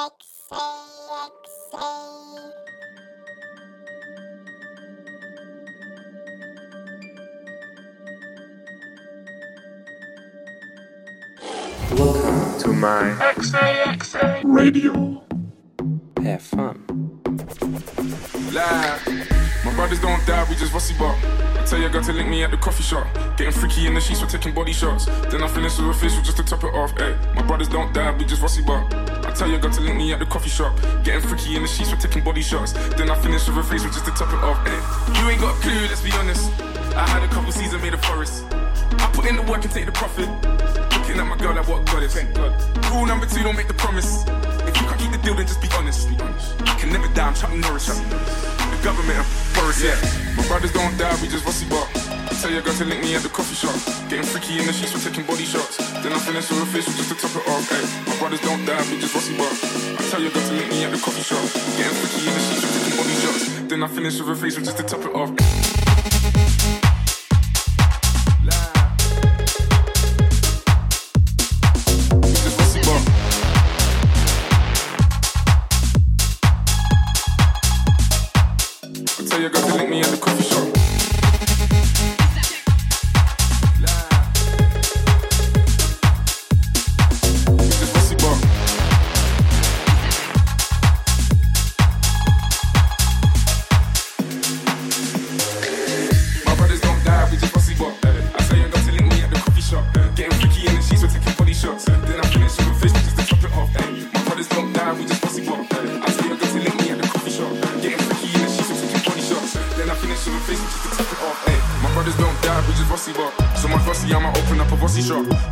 [0.00, 0.16] Welcome
[12.60, 15.22] to my XAXA radio.
[16.22, 17.20] Have fun.
[18.52, 19.06] Live.
[19.66, 21.14] My brothers don't die, we just rusty bar.
[21.14, 23.06] I tell your girl to link me at the coffee shop.
[23.36, 25.04] Getting freaky in the sheets, we're taking body shots.
[25.04, 26.90] Then I finish with a facial just to top it off.
[26.96, 27.18] Ay.
[27.34, 28.88] My brothers don't die, we just rusty bar.
[29.30, 30.74] I tell your girl to link me at the coffee shop.
[31.04, 32.72] Getting freaky in the sheets, we're taking body shots.
[32.98, 34.58] Then I finish with a facial just to top it off.
[34.66, 34.74] Ay.
[34.74, 35.22] Eh.
[35.22, 36.50] You ain't got a clue, let's be honest.
[36.98, 38.42] I had a couple seasons made a forest.
[38.50, 40.26] I put in the work and take the profit.
[40.98, 42.18] Looking at my girl like what God is.
[42.90, 44.26] Rule number two, don't make the promise.
[44.66, 46.10] If you can't keep the deal, then just be honest.
[46.10, 46.58] Be honest.
[46.58, 47.86] You can never die, I'm Chuck Norris.
[47.86, 49.94] The government, I'm Boris, yeah.
[50.34, 51.86] My brothers don't die, we just rusty bar.
[52.40, 53.76] I tell your girl to link me at the coffee shop.
[54.08, 55.76] Getting freaky in the sheets, we're taking body shots.
[56.00, 57.68] Then I finish with a facial just to top it off.
[57.68, 57.84] Ay.
[58.08, 59.52] My brothers don't die, we just rusty bar.
[59.52, 61.44] I tell your girl to link me at the coffee shop.
[61.76, 63.60] Getting freaky in the sheets, we're taking body shots.
[63.68, 65.89] Then I finish with a facial just to top it off.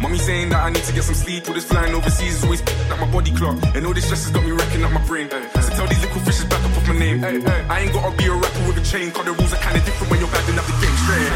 [0.01, 1.49] Mommy saying that I need to get some sleep.
[1.49, 3.57] All this flying overseas is always at my body clock.
[3.75, 5.29] And all this stress has got me wrecking up my brain.
[5.31, 7.25] So tell these little fishes back up off my name.
[7.25, 10.11] I ain't gotta be a rapper with a chain, cause the rules are kinda different
[10.11, 11.33] when you're bagging up the game straight.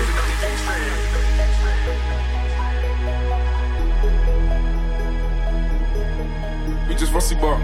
[6.89, 7.59] We just rusty bar.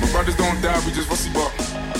[0.00, 1.50] My brothers don't die, we just rusty bar.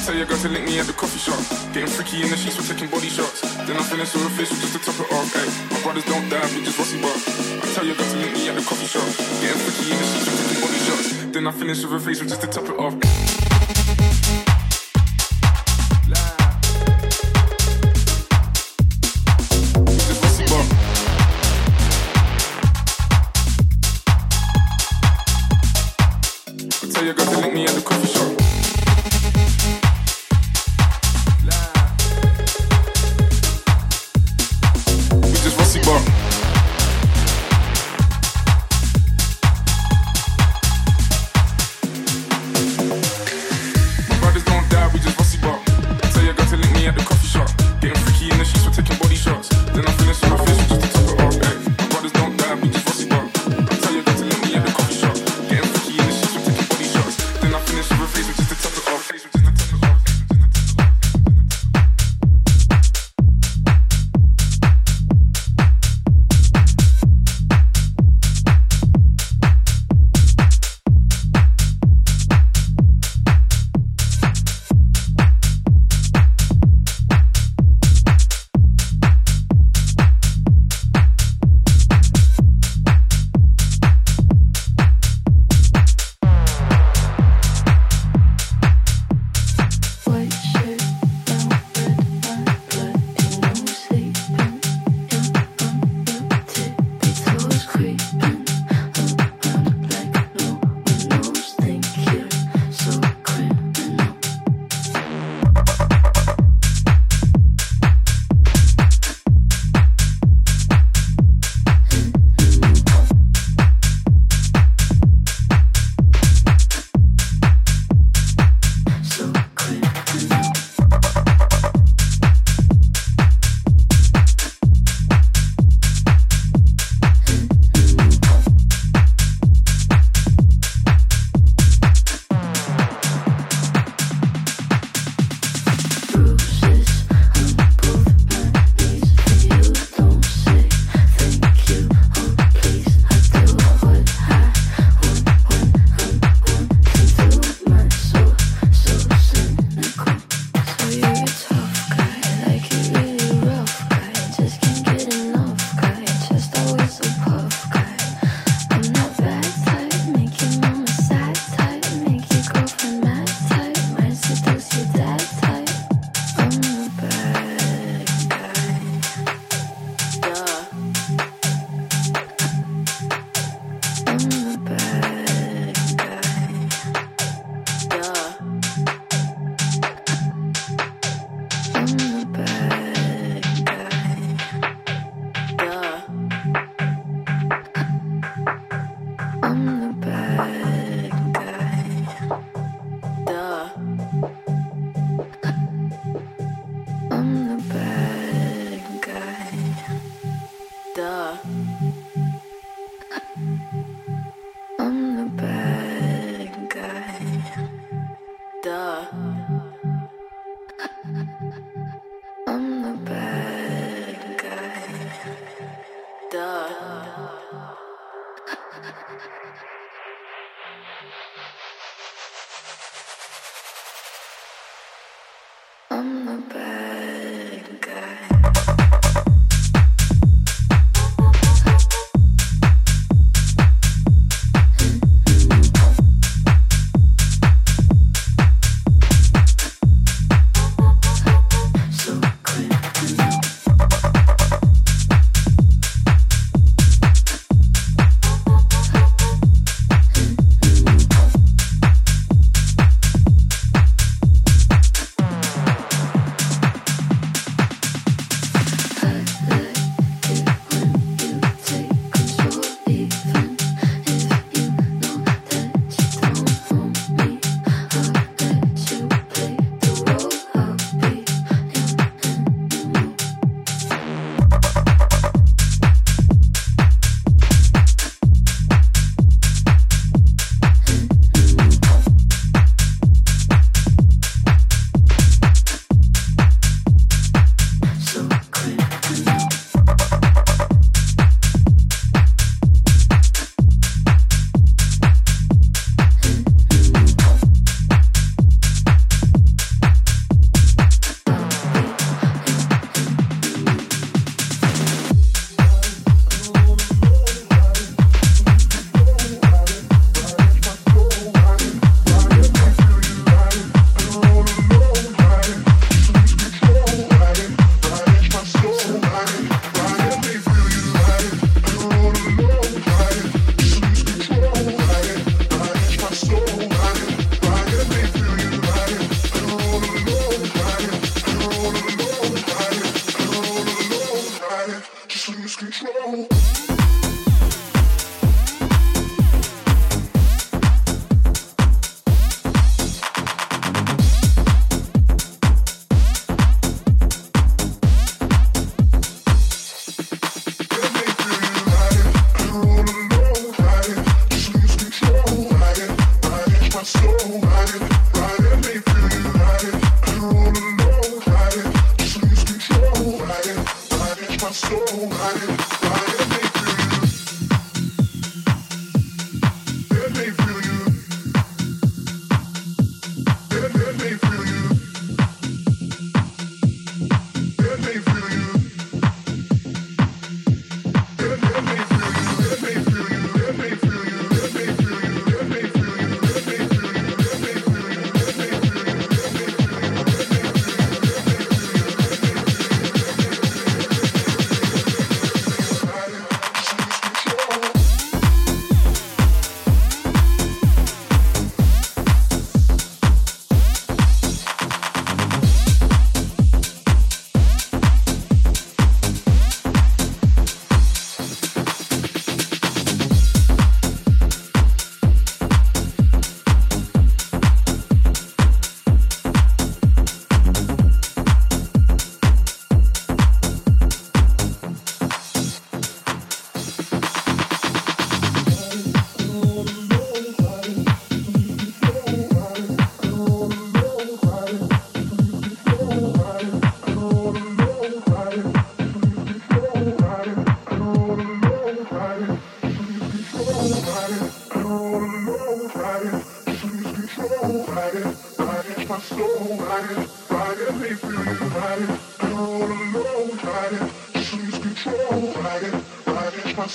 [0.08, 1.36] I tell your girl to link me at the coffee shop.
[1.74, 3.42] Getting freaky in the sheets, we're taking body shots.
[3.68, 5.36] Then I finish with a facial just to top it off.
[5.36, 5.44] Ay.
[5.68, 7.12] My brothers don't die, we just rusty bar.
[7.12, 9.04] I tell your girl to link me at the coffee shop.
[9.44, 11.26] Getting freaky in the sheets, we're taking body shots.
[11.28, 13.47] Then I finish with a facial just to top it off.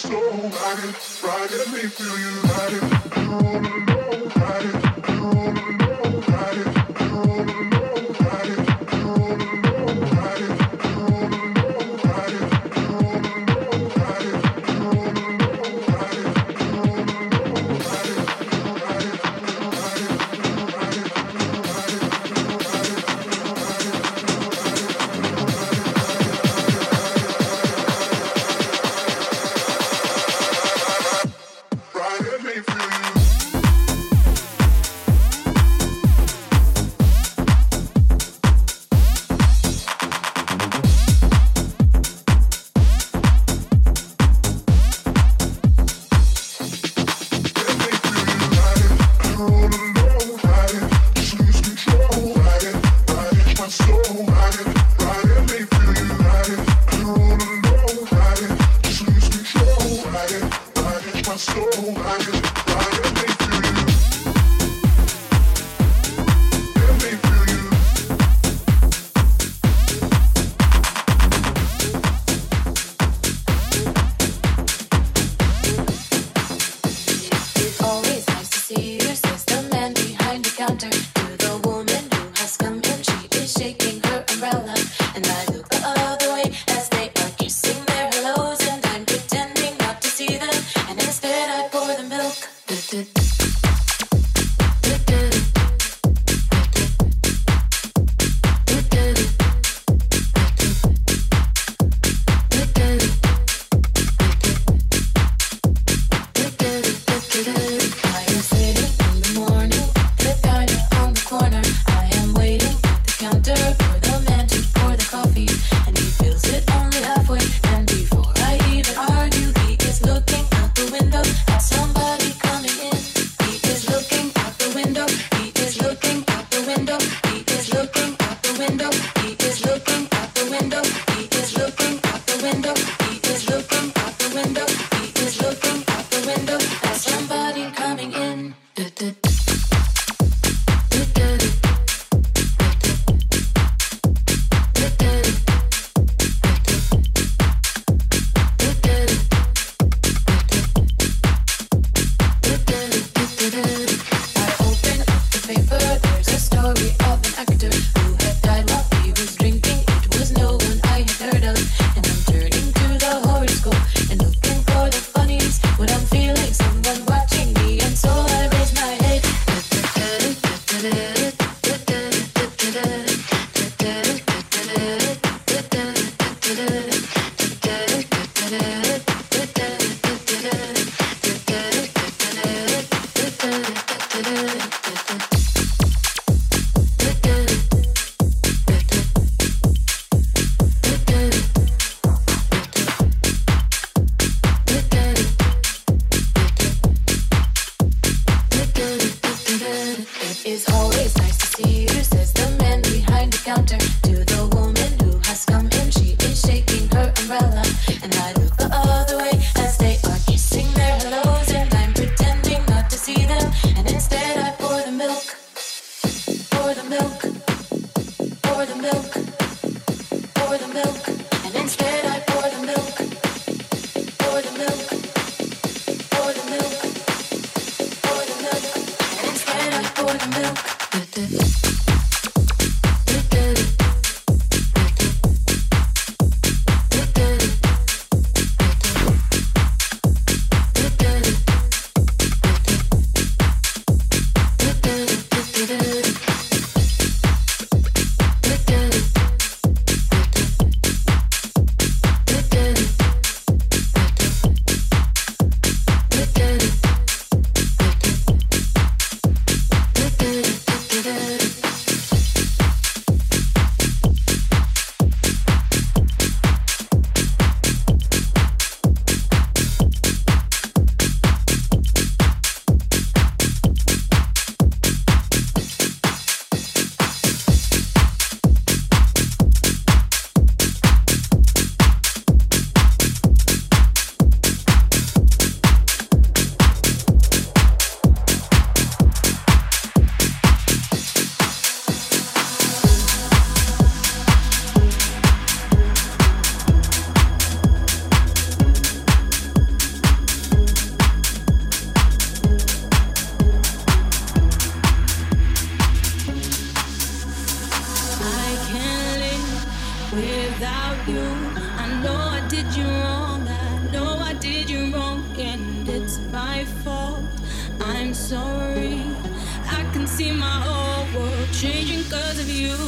[0.03, 2.92] So ride it, ride it, me feel you, ride it.
[92.17, 92.53] milk.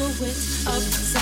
[0.07, 1.15] I'm so